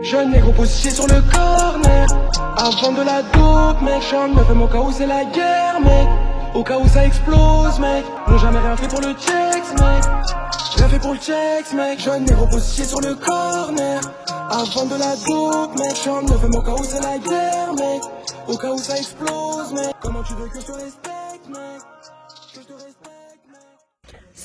Jeune 0.00 0.30
négro 0.30 0.52
positionné 0.52 0.94
sur 0.94 1.06
le 1.06 1.22
corner. 1.22 2.06
Avant 2.56 2.92
de 2.92 3.02
la 3.02 3.22
dope, 3.22 3.82
mec. 3.82 4.02
J'en 4.10 4.28
me 4.28 4.44
fais 4.44 4.54
mon 4.54 4.68
cas 4.68 4.78
où 4.78 4.92
c'est 4.92 5.06
la 5.06 5.24
guerre, 5.24 5.80
mec. 5.80 6.08
Au 6.54 6.62
cas 6.62 6.78
où 6.78 6.88
ça 6.88 7.04
explose, 7.04 7.78
mec. 7.80 8.04
N'ont 8.28 8.38
jamais 8.38 8.58
rien 8.60 8.76
fait 8.76 8.88
pour 8.88 9.00
le 9.00 9.12
checks, 9.14 9.80
mec. 9.80 10.04
Rien 10.76 10.88
fait 10.88 10.98
pour 11.00 11.12
le 11.12 11.18
checks, 11.18 11.72
mec. 11.74 12.00
Jeune 12.00 12.24
négro 12.24 12.46
positionné 12.46 12.88
sur 12.88 13.00
le 13.00 13.14
corner. 13.14 14.00
Avant 14.50 14.86
de 14.86 14.96
la 14.96 15.16
dope, 15.26 15.78
mec. 15.78 15.96
J'en 16.04 16.22
me 16.22 16.38
fais 16.38 16.48
mon 16.48 16.62
cas 16.62 16.72
où 16.72 16.84
c'est 16.84 17.02
la 17.02 17.18
guerre, 17.18 17.74
mec. 17.74 18.02
Au 18.46 18.56
cas 18.56 18.70
où 18.70 18.78
ça 18.78 18.96
explose, 18.96 19.72
mec. 19.72 19.94
Comment 20.00 20.22
tu 20.22 20.34
veux 20.34 20.46
que 20.46 20.60
je 20.60 20.66
te 20.66 21.17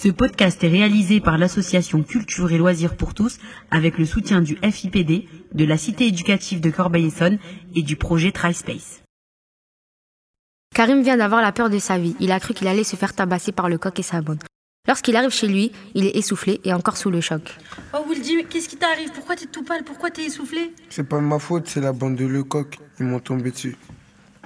Ce 0.03 0.09
podcast 0.09 0.61
est 0.65 0.67
réalisé 0.67 1.21
par 1.21 1.37
l'association 1.37 2.03
Culture 2.03 2.51
et 2.51 2.57
Loisirs 2.57 2.97
pour 2.97 3.13
tous 3.13 3.37
avec 3.71 3.97
le 3.97 4.05
soutien 4.05 4.41
du 4.41 4.57
FIPD, 4.57 5.29
de 5.53 5.63
la 5.63 5.77
Cité 5.77 6.07
éducative 6.07 6.59
de 6.59 6.69
Corbeil-Essonne 6.69 7.39
et 7.73 7.83
du 7.83 7.95
projet 7.95 8.33
TriSpace. 8.33 9.01
Karim 10.75 11.03
vient 11.03 11.15
d'avoir 11.15 11.41
la 11.41 11.53
peur 11.53 11.69
de 11.69 11.79
sa 11.79 11.97
vie. 11.97 12.17
Il 12.19 12.33
a 12.33 12.41
cru 12.41 12.53
qu'il 12.53 12.67
allait 12.67 12.83
se 12.83 12.97
faire 12.97 13.15
tabasser 13.15 13.53
par 13.53 13.69
le 13.69 13.77
coq 13.77 13.97
et 13.97 14.03
sa 14.03 14.21
bande. 14.21 14.43
Lorsqu'il 14.89 15.15
arrive 15.15 15.31
chez 15.31 15.47
lui, 15.47 15.71
il 15.93 16.05
est 16.05 16.17
essoufflé 16.17 16.59
et 16.65 16.73
encore 16.73 16.97
sous 16.97 17.09
le 17.09 17.21
choc. 17.21 17.57
Oh 17.93 18.03
Wildy, 18.05 18.35
mais 18.35 18.43
qu'est-ce 18.43 18.67
qui 18.67 18.75
t'arrive? 18.75 19.09
Pourquoi 19.13 19.37
t'es 19.37 19.45
tout 19.45 19.63
pâle? 19.63 19.85
Pourquoi 19.85 20.11
t'es 20.11 20.25
essoufflé? 20.25 20.73
C'est 20.89 21.07
pas 21.07 21.15
de 21.15 21.23
ma 21.23 21.39
faute, 21.39 21.67
c'est 21.67 21.79
la 21.79 21.93
bande 21.93 22.17
de 22.17 22.25
Lecoq. 22.25 22.77
Ils 22.99 23.05
m'ont 23.05 23.21
tombé 23.21 23.51
dessus. 23.51 23.77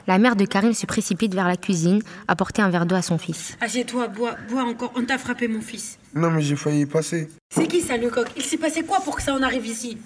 La 0.08 0.20
mère 0.20 0.38
de 0.38 0.46
Karim 0.46 0.72
se 0.74 0.86
précipite 0.86 1.36
vers 1.36 1.50
la 1.50 1.58
cuisine, 1.58 2.02
apporter 2.30 2.62
un 2.62 2.70
verre 2.70 2.86
d'eau 2.86 2.96
à 2.96 3.02
son 3.02 3.18
fils. 3.18 3.58
Assieds-toi, 3.60 4.08
bois, 4.08 4.36
bois 4.50 4.64
encore. 4.64 4.94
On 4.96 5.04
t'a 5.04 5.18
frappé, 5.18 5.50
mon 5.50 5.60
fils. 5.60 6.00
Non, 6.16 6.32
mais 6.32 6.42
j'ai 6.42 6.56
failli 6.56 6.82
y 6.82 6.86
passer. 6.86 7.28
C'est 7.54 7.68
qui 7.68 7.82
ça, 7.82 7.98
le 7.98 8.10
coq? 8.10 8.26
Il 8.38 8.42
s'est 8.42 8.56
passé 8.56 8.84
quoi 8.84 9.02
pour 9.02 9.18
que 9.18 9.22
ça 9.22 9.34
en 9.34 9.42
arrive 9.42 9.66
ici? 9.66 9.98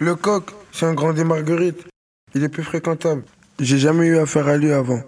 Lecoq, 0.00 0.50
c'est 0.72 0.86
un 0.86 0.94
grand 0.94 1.12
des 1.12 1.22
Marguerites. 1.22 1.84
Il 2.34 2.42
est 2.42 2.48
peu 2.48 2.64
fréquentable. 2.64 3.22
J'ai 3.60 3.78
jamais 3.78 4.06
eu 4.06 4.18
affaire 4.18 4.48
à 4.48 4.56
lui 4.56 4.72
avant. 4.72 5.00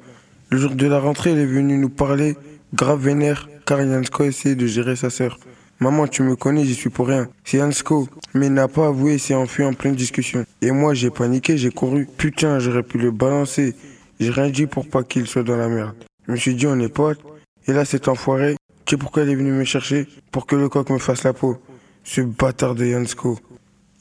Le 0.50 0.58
jour 0.58 0.70
de 0.70 0.86
la 0.86 1.00
rentrée, 1.00 1.32
il 1.32 1.38
est 1.38 1.44
venu 1.44 1.76
nous 1.76 1.88
parler, 1.90 2.36
grave 2.72 3.02
vénère, 3.02 3.48
car 3.66 3.82
Yansko 3.82 4.22
essayait 4.22 4.54
de 4.54 4.68
gérer 4.68 4.94
sa 4.94 5.10
sœur. 5.10 5.40
Maman, 5.80 6.06
tu 6.06 6.22
me 6.22 6.36
connais, 6.36 6.64
j'y 6.64 6.76
suis 6.76 6.90
pour 6.90 7.08
rien. 7.08 7.28
C'est 7.42 7.56
Yansko, 7.56 8.08
mais 8.34 8.46
il 8.46 8.54
n'a 8.54 8.68
pas 8.68 8.86
avoué 8.86 9.14
et 9.14 9.18
s'est 9.18 9.34
enfui 9.34 9.64
en 9.64 9.74
pleine 9.74 9.96
discussion. 9.96 10.44
Et 10.62 10.70
moi, 10.70 10.94
j'ai 10.94 11.10
paniqué, 11.10 11.58
j'ai 11.58 11.70
couru. 11.70 12.06
Putain, 12.16 12.60
j'aurais 12.60 12.84
pu 12.84 12.98
le 12.98 13.10
balancer. 13.10 13.74
J'ai 14.20 14.30
rien 14.30 14.50
dit 14.50 14.66
pour 14.66 14.88
pas 14.88 15.04
qu'il 15.04 15.26
soit 15.26 15.44
dans 15.44 15.56
la 15.56 15.68
merde. 15.68 15.94
Je 16.26 16.32
me 16.32 16.36
suis 16.36 16.54
dit, 16.54 16.66
on 16.66 16.78
est 16.80 16.88
potes. 16.88 17.20
Et 17.66 17.72
là, 17.72 17.84
cet 17.84 18.08
enfoiré, 18.08 18.56
tu 18.84 18.94
sais 18.94 18.98
pourquoi 18.98 19.22
il 19.22 19.30
est 19.30 19.34
venu 19.34 19.52
me 19.52 19.64
chercher? 19.64 20.08
Pour 20.32 20.46
que 20.46 20.56
le 20.56 20.68
coq 20.68 20.90
me 20.90 20.98
fasse 20.98 21.22
la 21.22 21.32
peau. 21.32 21.58
Ce 22.04 22.20
bâtard 22.20 22.74
de 22.74 22.86
Yansko. 22.86 23.38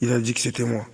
Il 0.00 0.12
a 0.12 0.18
dit 0.18 0.34
que 0.34 0.40
c'était 0.40 0.64
moi. 0.64 0.86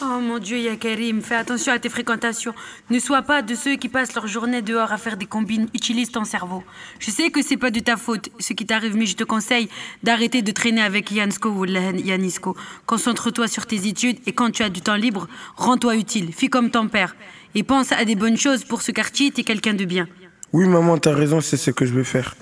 Oh 0.00 0.20
mon 0.20 0.38
Dieu, 0.38 0.58
Yakarim, 0.58 1.22
fais 1.22 1.34
attention 1.34 1.72
à 1.72 1.78
tes 1.80 1.88
fréquentations. 1.88 2.54
Ne 2.88 3.00
sois 3.00 3.22
pas 3.22 3.42
de 3.42 3.56
ceux 3.56 3.74
qui 3.74 3.88
passent 3.88 4.14
leur 4.14 4.28
journée 4.28 4.62
dehors 4.62 4.92
à 4.92 4.96
faire 4.96 5.16
des 5.16 5.26
combines. 5.26 5.66
Utilise 5.74 6.12
ton 6.12 6.22
cerveau. 6.22 6.62
Je 7.00 7.10
sais 7.10 7.30
que 7.30 7.42
c'est 7.42 7.56
pas 7.56 7.72
de 7.72 7.80
ta 7.80 7.96
faute 7.96 8.28
ce 8.38 8.52
qui 8.52 8.64
t'arrive, 8.64 8.96
mais 8.96 9.06
je 9.06 9.16
te 9.16 9.24
conseille 9.24 9.68
d'arrêter 10.04 10.40
de 10.42 10.52
traîner 10.52 10.82
avec 10.82 11.10
Yansko 11.10 11.48
ou 11.48 11.64
Yanisco. 11.64 12.56
Concentre-toi 12.86 13.48
sur 13.48 13.66
tes 13.66 13.88
études 13.88 14.18
et 14.26 14.32
quand 14.32 14.52
tu 14.52 14.62
as 14.62 14.68
du 14.68 14.82
temps 14.82 14.94
libre, 14.94 15.26
rends-toi 15.56 15.96
utile. 15.96 16.32
Fais 16.32 16.48
comme 16.48 16.70
ton 16.70 16.86
père. 16.86 17.16
Et 17.54 17.62
pense 17.62 17.92
à 17.92 18.04
des 18.04 18.14
bonnes 18.14 18.36
choses 18.36 18.64
pour 18.64 18.82
ce 18.82 18.92
quartier, 18.92 19.30
t'es 19.30 19.42
quelqu'un 19.42 19.74
de 19.74 19.84
bien. 19.84 20.06
Oui, 20.52 20.66
maman, 20.66 20.98
t'as 20.98 21.14
raison, 21.14 21.40
c'est 21.40 21.56
ce 21.56 21.70
que 21.70 21.86
je 21.86 21.94
vais 21.94 22.04
faire. 22.04 22.34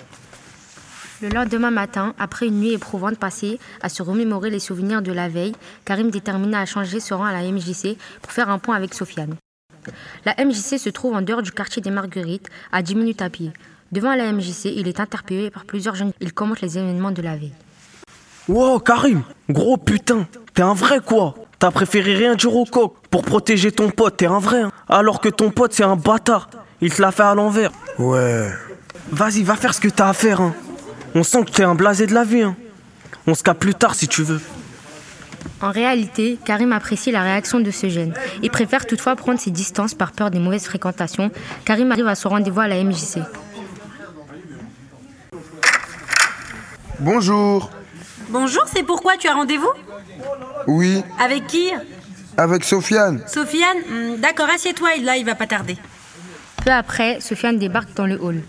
Le 1.23 1.31
lendemain 1.31 1.71
matin, 1.71 2.15
après 2.19 2.47
une 2.47 2.61
nuit 2.61 2.75
éprouvante 2.75 3.19
passée 3.19 3.59
à 3.81 3.89
se 3.89 4.03
remémorer 4.03 4.51
les 4.51 4.59
souvenirs 4.59 5.01
de 5.01 5.13
la 5.13 5.29
veille, 5.29 5.55
Karim 5.85 6.11
détermina 6.11 6.61
à 6.61 6.67
changer 6.67 7.01
se 7.01 7.15
rend 7.15 7.25
à 7.25 7.33
la 7.33 7.51
MJC 7.51 7.97
pour 8.21 8.33
faire 8.33 8.51
un 8.51 8.59
point 8.59 8.77
avec 8.77 8.93
Sofiane. 8.93 9.35
La 10.25 10.35
MJC 10.45 10.79
se 10.79 10.91
trouve 10.91 11.15
en 11.15 11.23
dehors 11.23 11.43
du 11.43 11.53
quartier 11.53 11.81
des 11.81 11.91
Marguerites, 11.91 12.51
à 12.71 12.83
10 12.83 12.97
minutes 12.97 13.23
à 13.23 13.31
pied. 13.31 13.53
Devant 13.93 14.15
la 14.15 14.31
MJC, 14.33 14.67
il 14.67 14.89
est 14.89 15.01
interpellé 15.01 15.51
par 15.51 15.65
plusieurs 15.65 15.95
jeunes. 15.95 16.13
Il 16.21 16.33
commente 16.33 16.61
les 16.61 16.77
événements 16.77 17.13
de 17.13 17.23
la 17.23 17.37
veille. 17.37 17.55
Wow, 18.49 18.81
Karim, 18.81 19.23
gros 19.49 19.77
putain, 19.77 20.27
t'es 20.55 20.63
un 20.63 20.75
vrai 20.75 21.01
quoi 21.01 21.35
T'as 21.59 21.71
préféré 21.71 22.15
rien 22.15 22.35
dire 22.35 22.55
au 22.55 22.67
coq 22.67 22.95
pour 23.17 23.25
protéger 23.25 23.73
ton 23.73 23.89
pote, 23.89 24.19
t'es 24.19 24.27
un 24.27 24.39
vrai. 24.39 24.61
hein. 24.61 24.71
Alors 24.91 25.23
que 25.23 25.31
ton 25.31 25.51
pote 25.51 25.73
c'est 25.73 25.83
un 25.85 25.97
bâtard, 25.97 26.51
il 26.83 26.93
te 26.93 27.01
l'a 27.01 27.11
fait 27.13 27.23
à 27.23 27.35
l'envers. 27.35 27.71
Ouais. 27.99 28.51
Vas-y, 29.11 29.43
va 29.43 29.57
faire 29.57 29.73
ce 29.73 29.81
que 29.81 29.89
t'as 29.89 30.11
à 30.11 30.13
faire. 30.13 30.43
Hein. 30.43 30.55
On 31.15 31.23
sent 31.23 31.45
que 31.47 31.51
t'es 31.51 31.63
un 31.63 31.75
blasé 31.75 32.07
de 32.07 32.13
la 32.13 32.25
vie. 32.25 32.43
Hein. 32.43 32.55
On 33.27 33.35
se 33.35 33.43
capte 33.43 33.59
plus 33.63 33.75
tard 33.75 33.95
si 33.95 34.07
tu 34.07 34.23
veux. 34.23 34.39
En 35.63 35.71
réalité, 35.71 36.39
Karim 36.45 36.73
apprécie 36.73 37.11
la 37.11 37.23
réaction 37.23 37.59
de 37.59 37.71
ce 37.71 37.89
jeune. 37.89 38.13
Il 38.43 38.51
préfère 38.51 38.85
toutefois 38.85 39.17
prendre 39.17 39.41
ses 39.41 39.51
distances 39.51 39.95
par 39.95 40.13
peur 40.13 40.31
des 40.31 40.39
mauvaises 40.39 40.67
fréquentations. 40.67 41.31
Karim 41.65 41.91
arrive 41.93 42.09
à 42.09 42.17
son 42.17 42.29
rendez-vous 42.29 42.61
à 42.61 42.69
la 42.69 42.85
MJC. 42.85 43.21
Bonjour. 47.01 47.71
Bonjour, 48.29 48.65
c'est 48.75 48.83
pourquoi 48.83 49.17
tu 49.17 49.27
as 49.27 49.33
rendez-vous? 49.33 49.73
Oui, 50.67 51.03
Avec 51.19 51.47
qui? 51.47 51.71
Avec 52.37 52.65
Sofiane. 52.65 53.23
Sofiane 53.27 53.79
Hmm, 53.89 54.17
D'accord, 54.21 54.49
assieds-toi, 54.49 54.97
là, 55.03 55.17
il 55.17 55.25
va 55.25 55.35
pas 55.35 55.47
tarder. 55.47 55.77
Peu 56.65 56.71
après, 56.73 57.21
Sofiane 57.21 57.59
débarque 57.59 57.95
dans 57.95 58.07
le 58.07 58.17
hall. 58.21 58.43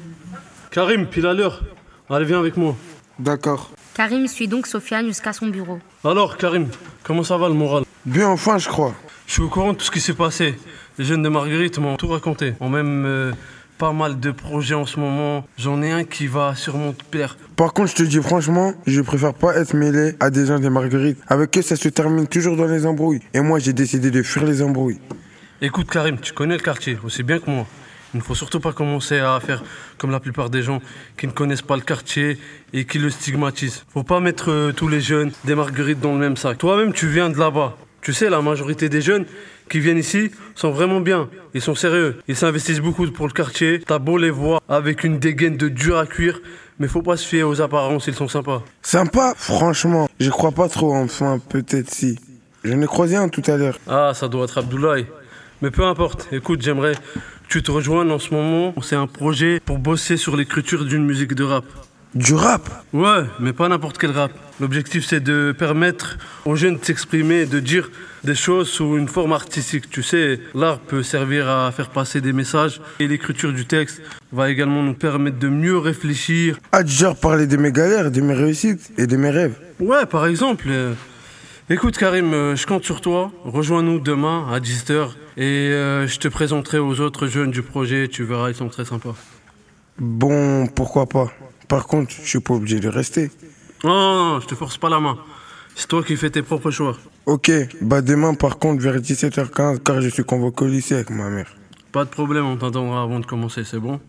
Karim, 0.71 1.05
pile 1.07 1.25
à 1.27 1.33
l'heure. 1.33 1.61
Allez, 2.09 2.25
viens 2.25 2.39
avec 2.39 2.57
moi. 2.57 2.75
D'accord. 3.19 3.71
Karim 3.93 4.27
suit 4.27 4.47
donc 4.47 4.67
Sofiane 4.67 5.07
jusqu'à 5.07 5.33
son 5.33 5.47
bureau. 5.47 5.79
Alors, 6.03 6.37
Karim, 6.37 6.67
comment 7.03 7.23
ça 7.23 7.37
va 7.37 7.47
le 7.47 7.53
moral? 7.55 7.83
Bien 8.05 8.27
enfin, 8.29 8.57
je 8.57 8.67
crois. 8.69 8.93
Je 9.25 9.33
suis 9.33 9.41
au 9.41 9.49
courant 9.49 9.73
de 9.73 9.77
tout 9.77 9.85
ce 9.85 9.91
qui 9.91 9.99
s'est 9.99 10.13
passé. 10.13 10.57
Les 10.97 11.05
jeunes 11.05 11.21
de 11.23 11.29
Marguerite 11.29 11.77
m'ont 11.79 11.97
tout 11.97 12.07
raconté. 12.07 12.53
Ont 12.59 12.69
même 12.69 13.05
euh, 13.05 13.31
pas 13.77 13.93
mal 13.93 14.19
de 14.19 14.31
projets 14.31 14.75
en 14.75 14.85
ce 14.85 14.99
moment. 14.99 15.45
J'en 15.57 15.81
ai 15.81 15.91
un 15.91 16.03
qui 16.03 16.27
va 16.27 16.55
sur 16.55 16.77
mon 16.77 16.93
père. 16.93 17.37
Par 17.55 17.73
contre, 17.73 17.91
je 17.91 17.95
te 17.95 18.03
dis 18.03 18.21
franchement, 18.21 18.73
je 18.85 19.01
préfère 19.01 19.33
pas 19.33 19.55
être 19.55 19.75
mêlé 19.75 20.13
à 20.19 20.29
des 20.29 20.47
gens 20.47 20.59
des 20.59 20.69
Marguerites. 20.69 21.19
Avec 21.27 21.57
eux, 21.57 21.61
ça 21.61 21.75
se 21.75 21.89
termine 21.89 22.27
toujours 22.27 22.57
dans 22.57 22.65
les 22.65 22.85
embrouilles. 22.85 23.21
Et 23.33 23.39
moi, 23.39 23.59
j'ai 23.59 23.73
décidé 23.73 24.11
de 24.11 24.23
fuir 24.23 24.45
les 24.45 24.61
embrouilles. 24.61 24.99
Écoute, 25.61 25.89
Karim, 25.89 26.19
tu 26.19 26.33
connais 26.33 26.55
le 26.55 26.61
quartier 26.61 26.97
aussi 27.03 27.23
bien 27.23 27.39
que 27.39 27.49
moi. 27.49 27.65
Il 28.13 28.17
ne 28.17 28.23
faut 28.23 28.35
surtout 28.35 28.59
pas 28.59 28.71
commencer 28.71 29.19
à 29.19 29.39
faire 29.39 29.63
comme 29.97 30.11
la 30.11 30.19
plupart 30.19 30.49
des 30.49 30.63
gens 30.63 30.81
qui 31.17 31.27
ne 31.27 31.31
connaissent 31.31 31.61
pas 31.61 31.75
le 31.75 31.81
quartier 31.81 32.39
et 32.73 32.85
qui 32.85 32.99
le 32.99 33.09
stigmatisent. 33.09 33.83
Faut 33.93 34.03
pas 34.03 34.19
mettre 34.19 34.49
euh, 34.49 34.71
tous 34.71 34.87
les 34.87 35.01
jeunes 35.01 35.31
des 35.43 35.55
Marguerites 35.55 35.99
dans 35.99 36.13
le 36.13 36.19
même 36.19 36.37
sac. 36.37 36.57
Toi-même, 36.57 36.93
tu 36.93 37.07
viens 37.07 37.29
de 37.29 37.37
là-bas. 37.37 37.75
Tu 38.01 38.13
sais, 38.13 38.29
la 38.29 38.41
majorité 38.41 38.87
des 38.87 39.01
jeunes 39.01 39.25
qui 39.69 39.79
viennent 39.79 39.97
ici 39.97 40.31
sont 40.55 40.71
vraiment 40.71 40.99
bien. 40.99 41.29
Ils 41.53 41.61
sont 41.61 41.75
sérieux. 41.75 42.17
Ils 42.27 42.35
s'investissent 42.35 42.79
beaucoup 42.79 43.09
pour 43.11 43.27
le 43.27 43.33
quartier. 43.33 43.81
T'as 43.85 43.99
beau 43.99 44.17
les 44.17 44.29
voir 44.29 44.61
avec 44.69 45.03
une 45.03 45.19
dégaine 45.19 45.57
de 45.57 45.69
dur 45.69 45.97
à 45.97 46.05
cuire, 46.05 46.39
mais 46.79 46.87
faut 46.87 47.01
pas 47.01 47.17
se 47.17 47.27
fier 47.27 47.43
aux 47.43 47.61
apparences, 47.61 48.07
ils 48.07 48.13
sont 48.13 48.27
sympas. 48.27 48.63
Sympa, 48.81 49.33
franchement. 49.37 50.07
Je 50.19 50.29
crois 50.29 50.51
pas 50.51 50.69
trop, 50.69 50.93
enfin, 50.95 51.39
peut-être 51.39 51.89
si. 51.89 52.19
J'en 52.63 52.81
ai 52.81 52.85
croisé 52.85 53.15
un 53.15 53.29
tout 53.29 53.43
à 53.47 53.57
l'heure. 53.57 53.79
Ah, 53.87 54.11
ça 54.13 54.27
doit 54.27 54.45
être 54.45 54.57
Abdoulaye. 54.57 55.05
Mais 55.61 55.71
peu 55.71 55.85
importe. 55.85 56.27
Écoute, 56.31 56.61
j'aimerais 56.61 56.93
que 56.93 56.99
tu 57.49 57.63
te 57.63 57.71
rejoignes 57.71 58.11
en 58.11 58.19
ce 58.19 58.33
moment. 58.33 58.73
C'est 58.81 58.95
un 58.95 59.07
projet 59.07 59.59
pour 59.59 59.79
bosser 59.79 60.17
sur 60.17 60.35
l'écriture 60.35 60.85
d'une 60.85 61.05
musique 61.05 61.33
de 61.33 61.43
rap. 61.43 61.65
Du 62.15 62.33
rap 62.33 62.69
Ouais, 62.93 63.23
mais 63.39 63.53
pas 63.53 63.67
n'importe 63.67 63.97
quel 63.97 64.11
rap. 64.11 64.31
L'objectif, 64.59 65.05
c'est 65.05 65.19
de 65.19 65.53
permettre 65.57 66.17
aux 66.45 66.55
jeunes 66.55 66.77
de 66.77 66.83
s'exprimer, 66.83 67.45
de 67.45 67.59
dire 67.59 67.91
des 68.23 68.33
choses 68.33 68.69
sous 68.69 68.97
une 68.97 69.07
forme 69.07 69.33
artistique. 69.33 69.89
Tu 69.89 70.01
sais, 70.01 70.39
l'art 70.55 70.79
peut 70.79 71.03
servir 71.03 71.47
à 71.47 71.71
faire 71.71 71.89
passer 71.89 72.19
des 72.21 72.33
messages 72.33 72.81
et 72.99 73.07
l'écriture 73.07 73.53
du 73.53 73.65
texte 73.67 74.01
va 74.31 74.49
également 74.49 74.81
nous 74.81 74.95
permettre 74.95 75.37
de 75.37 75.47
mieux 75.49 75.77
réfléchir. 75.77 76.57
Ah, 76.71 76.83
genre 76.83 77.15
parler 77.15 77.45
de 77.45 77.57
mes 77.57 77.71
galères, 77.71 78.09
de 78.09 78.21
mes 78.21 78.33
réussites 78.33 78.91
et 78.97 79.05
de 79.05 79.15
mes 79.17 79.29
rêves. 79.29 79.55
Ouais, 79.79 80.05
par 80.07 80.25
exemple. 80.25 80.65
euh, 80.69 80.93
Écoute, 81.69 81.97
Karim, 81.97 82.33
euh, 82.33 82.55
je 82.55 82.65
compte 82.65 82.85
sur 82.85 83.01
toi. 83.01 83.31
Rejoins-nous 83.43 83.99
demain 83.99 84.47
à 84.51 84.59
10h 84.59 85.09
et 85.35 85.43
euh, 85.43 86.07
je 86.07 86.17
te 86.17 86.29
présenterai 86.29 86.79
aux 86.79 86.99
autres 87.01 87.27
jeunes 87.27 87.51
du 87.51 87.61
projet. 87.61 88.07
Tu 88.07 88.23
verras, 88.23 88.49
ils 88.49 88.55
sont 88.55 88.69
très 88.69 88.85
sympas. 88.85 89.15
Bon, 89.99 90.67
pourquoi 90.67 91.05
pas. 91.07 91.31
Par 91.67 91.87
contre, 91.87 92.13
je 92.23 92.27
suis 92.27 92.39
pas 92.39 92.53
obligé 92.53 92.79
de 92.79 92.87
rester. 92.87 93.31
Non, 93.83 93.93
non, 93.93 94.33
non, 94.33 94.39
je 94.39 94.47
te 94.47 94.55
force 94.55 94.77
pas 94.77 94.89
la 94.89 94.99
main. 94.99 95.17
C'est 95.75 95.87
toi 95.87 96.03
qui 96.03 96.15
fais 96.15 96.29
tes 96.29 96.41
propres 96.41 96.71
choix. 96.71 96.97
Ok, 97.25 97.51
bah 97.81 98.01
demain 98.01 98.33
par 98.33 98.57
contre 98.57 98.81
vers 98.81 98.97
17h15 98.97 99.79
car 99.79 100.01
je 100.01 100.09
suis 100.09 100.23
convoqué 100.23 100.65
au 100.65 100.67
lycée 100.67 100.95
avec 100.95 101.09
ma 101.09 101.29
mère. 101.29 101.55
Pas 101.91 102.05
de 102.05 102.09
problème, 102.09 102.45
on 102.45 102.57
t'attendra 102.57 103.03
avant 103.03 103.19
de 103.19 103.25
commencer, 103.25 103.63
c'est 103.63 103.79
bon? 103.79 103.99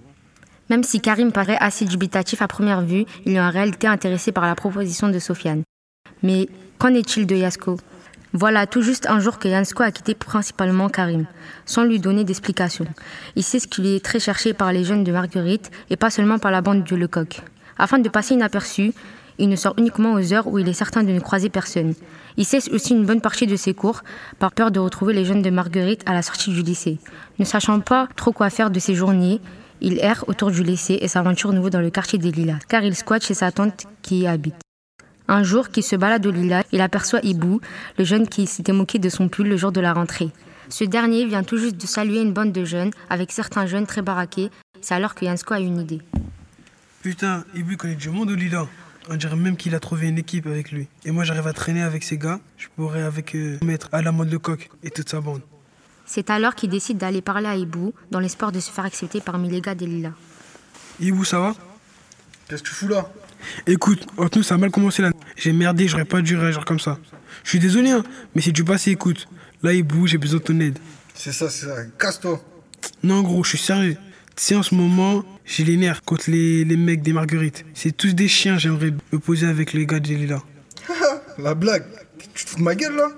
Même 0.71 0.83
si 0.83 1.01
Karim 1.01 1.33
paraît 1.33 1.57
assez 1.61 1.85
dubitatif 1.85 2.43
à 2.43 2.49
première 2.49 2.83
vue, 2.83 3.05
il 3.27 3.35
est 3.35 3.41
en 3.41 3.51
réalité 3.51 3.87
intéressé 3.87 4.33
par 4.33 4.45
la 4.45 4.55
proposition 4.55 5.09
de 5.09 5.19
Sofiane. 5.19 5.63
Mais 6.23 6.49
qu'en 6.79 6.95
est-il 6.95 7.27
de 7.27 7.35
Yasko? 7.35 7.79
Voilà 8.33 8.67
tout 8.67 8.83
juste 8.83 9.07
un 9.09 9.21
jour 9.21 9.39
que 9.39 9.49
Yasko 9.49 9.83
a 9.83 9.91
quitté 9.91 10.15
principalement 10.15 10.89
Karim, 10.89 11.25
sans 11.65 11.85
lui 11.85 11.99
donner 11.99 12.25
d'explication. 12.25 12.87
Il 13.37 13.43
sait 13.43 13.59
ce 13.59 13.67
qu'il 13.67 13.87
est 13.87 14.05
très 14.05 14.21
cherché 14.21 14.53
par 14.53 14.73
les 14.73 14.85
jeunes 14.85 15.05
de 15.05 15.13
Marguerite 15.13 15.71
et 15.91 15.97
pas 15.97 16.11
seulement 16.11 16.39
par 16.39 16.51
la 16.51 16.61
bande 16.61 16.85
de 16.85 16.97
Lecoq. 16.97 17.41
Afin 17.79 17.99
de 17.99 18.09
passer 18.09 18.35
inaperçu, 18.35 18.93
Il 19.39 19.49
ne 19.49 19.57
sort 19.57 19.75
uniquement 19.79 20.15
aux 20.15 20.33
heures 20.33 20.49
où 20.49 20.59
il 20.59 20.69
est 20.69 20.73
certain 20.73 21.05
de 21.05 21.13
ne 21.13 21.21
croiser 21.21 21.49
personne. 21.49 21.95
Il 22.37 22.45
cesse 22.45 22.69
aussi 22.71 22.93
une 22.93 23.07
bonne 23.07 23.21
partie 23.21 23.47
de 23.47 23.57
ses 23.57 23.73
cours 23.73 24.03
par 24.39 24.53
peur 24.53 24.71
de 24.71 24.81
retrouver 24.81 25.15
les 25.15 25.25
jeunes 25.25 25.43
de 25.43 25.51
Marguerite 25.51 26.03
à 26.07 26.13
la 26.13 26.23
sortie 26.23 26.51
du 26.51 26.63
lycée. 26.63 26.99
Ne 27.39 27.45
sachant 27.45 27.81
pas 27.81 28.09
trop 28.17 28.33
quoi 28.33 28.51
faire 28.51 28.71
de 28.71 28.81
ses 28.81 28.97
journées, 28.97 29.41
il 29.81 29.99
erre 30.01 30.25
autour 30.27 30.51
du 30.51 30.65
lycée 30.65 30.99
et 31.01 31.09
s'aventure 31.09 31.53
nouveau 31.53 31.71
dans 31.71 31.81
le 31.81 31.91
quartier 31.91 32.19
des 32.19 32.33
Lilas, 32.33 32.59
car 32.69 32.83
il 32.83 32.97
squatte 32.97 33.25
chez 33.25 33.35
sa 33.35 33.53
tante 33.53 33.87
qui 34.03 34.21
y 34.21 34.27
habite. 34.27 34.68
Un 35.31 35.43
jour, 35.43 35.69
qui 35.69 35.83
se 35.83 35.95
balade 35.95 36.25
au 36.25 36.31
Lilas, 36.31 36.65
il 36.73 36.81
aperçoit 36.81 37.21
Ibou, 37.23 37.61
le 37.99 38.05
jeune 38.05 38.27
qui 38.27 38.47
s'était 38.47 38.73
moqué 38.73 38.99
de 38.99 39.11
son 39.11 39.29
pull 39.29 39.47
le 39.47 39.59
jour 39.59 39.73
de 39.73 39.81
la 39.81 39.93
rentrée. 39.93 40.31
Ce 40.71 40.85
dernier 40.85 41.27
vient 41.27 41.45
tout 41.45 41.59
juste 41.59 41.77
de 41.77 41.87
saluer 41.87 42.23
une 42.23 42.33
bande 42.33 42.51
de 42.51 42.65
jeunes, 42.65 42.93
avec 43.11 43.31
certains 43.31 43.67
jeunes 43.67 43.87
très 43.87 44.01
baraqués. 44.01 44.51
C'est 44.81 44.95
alors 44.95 45.15
que 45.15 45.27
Yansko 45.27 45.53
a 45.53 45.61
une 45.61 45.81
idée. 45.81 46.01
Putain, 47.03 47.45
Ibu 47.55 47.77
connaît 47.77 47.95
du 47.95 48.09
monde 48.09 48.31
au 48.31 48.35
Lila. 48.35 48.67
On 49.11 49.17
dirait 49.17 49.37
même 49.37 49.59
qu'il 49.59 49.75
a 49.75 49.81
trouvé 49.81 50.09
une 50.09 50.19
équipe 50.19 50.47
avec 50.47 50.73
lui. 50.73 50.89
Et 51.05 51.11
moi, 51.11 51.25
j'arrive 51.25 51.47
à 51.47 51.53
traîner 51.53 51.83
avec 51.83 52.05
ces 52.05 52.17
gars. 52.17 52.41
Je 52.57 52.69
pourrais 52.75 53.03
avec 53.03 53.37
eux 53.37 53.59
mettre 53.63 53.91
à 53.93 54.01
la 54.01 54.13
mode 54.13 54.31
le 54.31 54.39
coq 54.39 54.71
et 54.83 54.91
toute 54.91 55.11
sa 55.11 55.21
bande. 55.21 55.43
C'est 56.07 56.31
alors 56.31 56.55
qu'il 56.55 56.71
décide 56.71 56.97
d'aller 56.97 57.21
parler 57.21 57.49
à 57.49 57.57
Ibou, 57.57 57.93
dans 58.11 58.21
l'espoir 58.21 58.51
de 58.51 58.61
se 58.61 58.71
faire 58.71 58.87
accepter 58.87 59.21
parmi 59.21 59.51
les 59.51 59.61
gars 59.61 59.75
des 59.75 59.87
Lilas. 59.87 60.13
Ibu, 61.01 61.25
ça 61.27 61.39
va? 61.39 61.55
Qu'est-ce 62.49 62.63
que 62.63 62.69
tu 62.69 62.75
fous 62.75 62.89
là? 62.89 63.11
Écoute, 63.67 64.06
entre 64.17 64.38
nous, 64.38 64.44
ça 64.44 64.55
a 64.55 64.58
mal 64.58 64.70
commencé 64.70 65.02
là. 65.02 65.11
J'ai 65.37 65.52
merdé, 65.52 65.88
j'aurais 65.88 66.05
pas 66.05 66.20
dû 66.20 66.37
réagir 66.37 66.64
comme 66.64 66.81
ça. 66.81 66.99
Je 67.44 67.50
suis 67.50 67.58
désolé, 67.58 67.90
hein, 67.90 68.02
mais 68.35 68.43
c'est 68.43 68.52
du 68.52 68.64
passé, 68.64 68.90
écoute. 68.93 69.29
Là, 69.62 69.73
Ibu, 69.73 70.06
j'ai 70.06 70.19
besoin 70.19 70.38
de 70.38 70.44
ton 70.44 70.61
aide. 70.61 70.79
C'est 71.14 71.32
ça, 71.32 71.49
c'est 71.50 71.67
ça. 71.67 71.76
Casse-toi. 71.99 72.43
Non, 73.02 73.23
gros, 73.23 73.43
je 73.43 73.50
suis 73.50 73.58
sérieux. 73.58 73.96
Tu 74.37 74.44
sais, 74.44 74.55
en 74.55 74.62
ce 74.62 74.75
moment, 74.75 75.25
j'ai 75.44 75.64
les 75.64 75.76
nerfs 75.76 76.02
contre 76.02 76.31
les, 76.31 76.64
les 76.64 76.76
mecs 76.76 77.02
des 77.02 77.12
Marguerites. 77.12 77.64
C'est 77.75 77.96
tous 77.96 78.14
des 78.14 78.29
chiens, 78.29 78.56
j'aimerais 78.58 78.93
me 79.12 79.19
poser 79.19 79.46
avec 79.46 79.73
les 79.73 79.85
gars 79.87 79.99
des 79.99 80.14
Lilas. 80.14 80.43
La 81.38 81.55
blague. 81.55 81.85
Tu 82.35 82.44
te 82.44 82.50
fous 82.50 82.58
de 82.58 82.62
ma 82.62 82.75
gueule 82.75 82.96
là? 82.96 83.08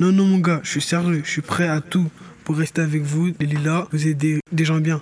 Non, 0.00 0.12
non, 0.12 0.26
mon 0.26 0.38
gars, 0.38 0.60
je 0.62 0.70
suis 0.70 0.80
sérieux. 0.80 1.22
Je 1.24 1.30
suis 1.30 1.42
prêt 1.42 1.68
à 1.68 1.80
tout 1.80 2.08
pour 2.44 2.56
rester 2.56 2.82
avec 2.82 3.02
vous, 3.02 3.32
les 3.40 3.46
Lilas. 3.46 3.88
Vous 3.92 4.06
êtes 4.06 4.18
des, 4.18 4.40
des 4.52 4.64
gens 4.64 4.78
bien. 4.78 5.00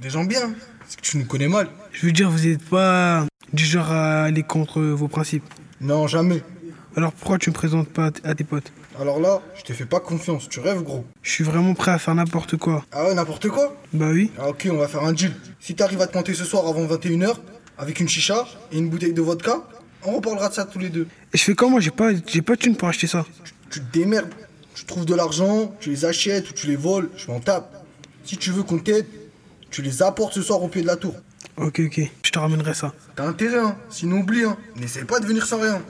Des 0.00 0.10
gens 0.10 0.24
bien? 0.24 0.52
C'est 0.88 1.00
que 1.00 1.06
tu 1.06 1.18
nous 1.18 1.24
connais 1.24 1.48
mal. 1.48 1.68
Je 1.92 2.04
veux 2.04 2.12
dire, 2.12 2.30
vous 2.30 2.46
n'êtes 2.46 2.64
pas 2.64 3.26
du 3.52 3.64
genre 3.64 3.90
à 3.90 4.24
aller 4.24 4.42
contre 4.42 4.80
vos 4.80 5.08
principes. 5.08 5.44
Non, 5.80 6.06
jamais. 6.06 6.42
Alors 6.96 7.12
pourquoi 7.12 7.38
tu 7.38 7.50
me 7.50 7.54
présentes 7.54 7.88
pas 7.88 8.10
à 8.24 8.34
tes 8.34 8.44
potes? 8.44 8.72
Alors 9.00 9.18
là, 9.20 9.40
je 9.56 9.62
te 9.62 9.72
fais 9.72 9.86
pas 9.86 10.00
confiance. 10.00 10.48
Tu 10.48 10.60
rêves, 10.60 10.82
gros. 10.82 11.04
Je 11.22 11.30
suis 11.30 11.44
vraiment 11.44 11.74
prêt 11.74 11.90
à 11.90 11.98
faire 11.98 12.14
n'importe 12.14 12.56
quoi. 12.56 12.84
Ah 12.92 13.04
ouais, 13.04 13.14
n'importe 13.14 13.48
quoi? 13.48 13.74
Bah 13.92 14.10
oui. 14.10 14.30
Ah 14.38 14.48
ok, 14.50 14.68
on 14.70 14.76
va 14.76 14.88
faire 14.88 15.02
un 15.02 15.12
deal. 15.12 15.32
Si 15.60 15.74
t'arrives 15.74 16.00
à 16.02 16.06
te 16.06 16.12
pointer 16.12 16.34
ce 16.34 16.44
soir 16.44 16.66
avant 16.66 16.84
21h, 16.86 17.34
avec 17.78 18.00
une 18.00 18.08
chicha 18.08 18.46
et 18.70 18.78
une 18.78 18.90
bouteille 18.90 19.14
de 19.14 19.22
vodka, 19.22 19.62
on 20.04 20.12
reparlera 20.12 20.50
de 20.50 20.54
ça 20.54 20.66
tous 20.66 20.78
les 20.78 20.90
deux. 20.90 21.06
Et 21.32 21.38
je 21.38 21.42
fais 21.42 21.54
comment 21.54 21.80
J'ai 21.80 21.90
pas, 21.90 22.10
j'ai 22.26 22.42
pas 22.42 22.54
de 22.54 22.60
thune 22.60 22.76
pour 22.76 22.88
acheter 22.88 23.06
ça. 23.06 23.24
Tu 23.70 23.80
te 23.80 23.92
démerdes. 23.92 24.28
Tu 24.74 24.84
trouves 24.84 25.06
de 25.06 25.14
l'argent, 25.14 25.74
tu 25.80 25.90
les 25.90 26.04
achètes 26.04 26.50
ou 26.50 26.52
tu 26.52 26.66
les 26.66 26.76
voles, 26.76 27.08
je 27.16 27.30
m'en 27.30 27.40
tape. 27.40 27.84
Si 28.24 28.36
tu 28.36 28.50
veux 28.50 28.62
qu'on 28.62 28.78
t'aide, 28.78 29.06
tu 29.70 29.82
les 29.82 30.02
apportes 30.02 30.34
ce 30.34 30.42
soir 30.42 30.62
au 30.62 30.68
pied 30.68 30.82
de 30.82 30.86
la 30.86 30.96
tour. 30.96 31.14
Ok, 31.56 31.80
ok. 31.80 32.10
Je 32.32 32.38
te 32.38 32.40
ramènerai 32.40 32.72
ça. 32.72 32.94
T'as 33.14 33.28
intérêt, 33.28 33.58
hein. 33.58 33.76
Sinon 33.90 34.20
oublie, 34.20 34.44
hein. 34.44 34.56
N'essaie 34.76 35.04
pas 35.04 35.20
de 35.20 35.26
venir 35.26 35.44
sans 35.44 35.60
rien. 35.60 35.82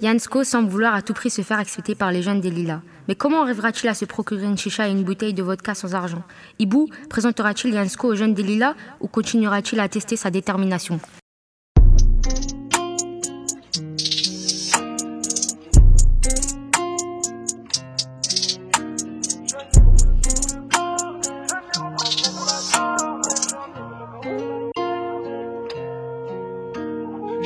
Yansko 0.00 0.44
semble 0.44 0.68
vouloir 0.68 0.94
à 0.94 1.02
tout 1.02 1.12
prix 1.12 1.28
se 1.28 1.42
faire 1.42 1.58
accepter 1.58 1.96
par 1.96 2.12
les 2.12 2.22
jeunes 2.22 2.40
des 2.40 2.52
Lilas. 2.52 2.82
Mais 3.08 3.16
comment 3.16 3.42
arrivera-t-il 3.42 3.88
à 3.88 3.94
se 3.94 4.04
procurer 4.04 4.44
une 4.44 4.56
chicha 4.56 4.86
et 4.86 4.92
une 4.92 5.02
bouteille 5.02 5.34
de 5.34 5.42
vodka 5.42 5.74
sans 5.74 5.96
argent? 5.96 6.22
Ibou 6.60 6.88
présentera-t-il 7.10 7.74
Yansko 7.74 8.12
aux 8.12 8.14
jeunes 8.14 8.34
des 8.34 8.44
Lilas 8.44 8.74
ou 9.00 9.08
continuera-t-il 9.08 9.80
à 9.80 9.88
tester 9.88 10.14
sa 10.14 10.30
détermination? 10.30 11.00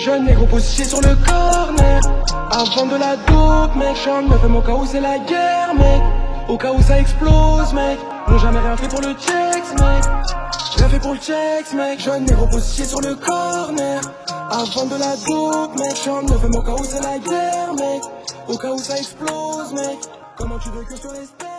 Jeune 0.04 0.24
négro 0.24 0.46
positionné 0.46 0.88
sur 0.88 1.00
le 1.00 1.14
corner 1.14 2.00
Avant 2.50 2.86
de 2.86 2.96
la 2.96 3.16
dope 3.16 3.76
mec 3.76 3.96
J'en 4.04 4.22
me 4.22 4.36
fais 4.36 4.48
mon 4.48 4.60
cas 4.60 4.72
où 4.72 4.84
c'est 4.84 5.00
la 5.00 5.16
guerre 5.20 5.74
mec. 5.76 6.02
Au 6.48 6.56
cas 6.56 6.72
où 6.72 6.82
ça 6.82 6.98
explose 6.98 7.72
mec. 7.72 8.00
N'ont 8.26 8.38
jamais 8.38 8.58
rien 8.58 8.76
fait 8.76 8.88
pour 8.88 9.00
le 9.00 9.12
checks 9.14 9.80
mec. 9.80 10.04
Rien 10.76 10.88
fait 10.88 10.98
pour 10.98 11.12
le 11.12 11.20
checks 11.20 11.72
mec. 11.74 12.00
Jeune 12.00 12.24
négro 12.24 12.48
positionné 12.48 12.88
sur 12.88 13.00
le 13.00 13.14
corner. 13.14 14.00
Avant 14.50 14.86
de 14.86 14.96
la 14.96 15.14
dope 15.28 15.78
mec 15.78 15.96
J'en 16.04 16.22
me 16.22 16.36
fais 16.36 16.48
mon 16.48 16.62
cas 16.62 16.72
où 16.72 16.84
c'est 16.84 17.02
la 17.02 17.18
guerre 17.18 17.74
mec. 17.74 18.02
Au 18.48 18.56
cas 18.56 18.72
où 18.72 18.78
ça 18.78 18.96
explose 18.96 19.72
mec. 19.72 19.98
Comment 20.36 20.58
tu 20.58 20.70
veux 20.70 20.82
que 20.82 20.96
je 20.96 21.00
te 21.00 21.08
respecte? 21.08 21.51